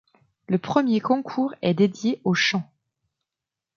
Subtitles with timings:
[0.47, 2.73] Le premier Concours est dédié au chant.